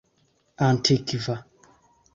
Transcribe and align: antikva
antikva 0.67 1.35